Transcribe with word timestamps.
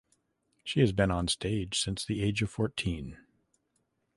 She 0.63 0.79
has 0.79 0.93
been 0.93 1.11
on 1.11 1.27
stage 1.27 1.79
since 1.79 2.03
the 2.03 2.23
age 2.23 2.41
of 2.41 2.49
fourteen. 2.49 3.19